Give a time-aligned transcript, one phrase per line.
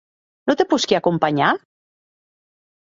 [0.47, 1.53] Non te posqui acompanhar?